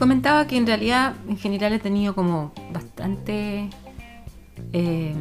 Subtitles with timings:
[0.00, 3.68] comentaba que en realidad en general he tenido como bastante
[4.72, 5.14] eh,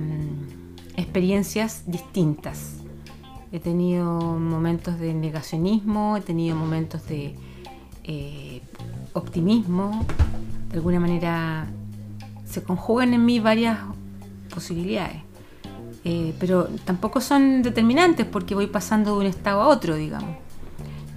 [0.95, 2.77] experiencias distintas.
[3.51, 4.05] He tenido
[4.39, 7.35] momentos de negacionismo, he tenido momentos de
[8.05, 8.61] eh,
[9.11, 10.05] optimismo.
[10.69, 11.67] De alguna manera
[12.45, 13.79] se conjugan en mí varias
[14.49, 15.21] posibilidades.
[16.05, 20.37] Eh, pero tampoco son determinantes porque voy pasando de un estado a otro, digamos.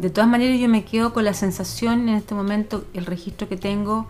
[0.02, 3.56] De todas maneras yo me quedo con la sensación en este momento, el registro que
[3.56, 4.09] tengo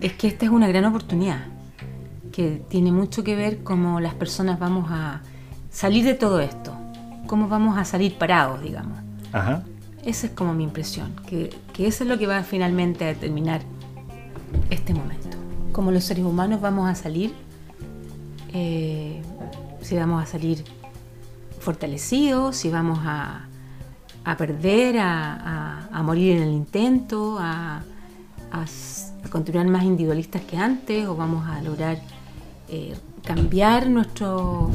[0.00, 1.48] es que esta es una gran oportunidad,
[2.32, 5.20] que tiene mucho que ver cómo las personas vamos a
[5.68, 6.74] salir de todo esto,
[7.26, 8.98] cómo vamos a salir parados, digamos.
[9.30, 9.62] Ajá.
[10.06, 13.60] Esa es como mi impresión, que, que eso es lo que va finalmente a determinar
[14.70, 15.36] este momento.
[15.70, 17.34] Como los seres humanos vamos a salir,
[18.54, 19.20] eh,
[19.82, 20.64] si vamos a salir
[21.60, 23.48] fortalecidos, si vamos a,
[24.26, 27.82] a perder, a, a- a morir en el intento, a,
[28.52, 28.64] a
[29.30, 31.98] continuar más individualistas que antes, o vamos a lograr
[32.68, 34.28] eh, cambiar nuestra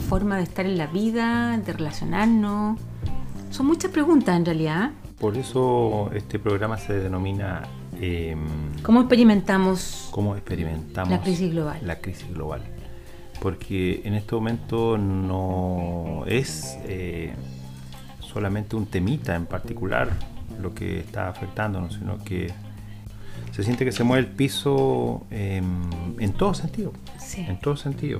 [0.09, 2.79] forma de estar en la vida, de relacionarnos.
[3.49, 4.91] Son muchas preguntas en realidad.
[5.19, 7.61] Por eso este programa se denomina
[7.99, 8.39] em,
[8.81, 11.79] ¿Cómo experimentamos cómo experimentamos La crisis global.
[11.85, 12.61] La crisis global.
[13.41, 17.33] Porque en este momento no es eh,
[18.31, 20.09] solamente un temita en particular
[20.61, 22.51] lo que está afectándonos, sino que
[23.51, 25.65] se siente que se mueve el piso em,
[26.19, 26.93] en todo sentido.
[27.19, 27.45] Sí.
[27.47, 28.19] En todo sentido.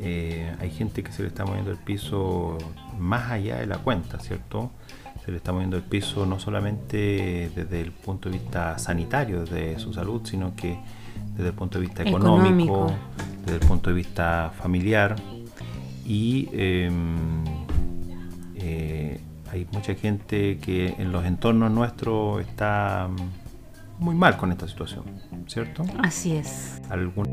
[0.00, 2.56] Eh, hay gente que se le está moviendo el piso
[2.98, 4.70] más allá de la cuenta, ¿cierto?
[5.24, 9.78] Se le está moviendo el piso no solamente desde el punto de vista sanitario, de
[9.78, 10.78] su salud, sino que
[11.36, 12.92] desde el punto de vista económico, Económico.
[13.44, 15.16] desde el punto de vista familiar.
[16.06, 17.57] Y em, eh,
[19.58, 25.04] hay mucha gente que en los entornos nuestros está mm, muy mal con esta situación,
[25.46, 25.82] ¿cierto?
[26.02, 26.80] Así es.
[26.90, 27.26] Algún-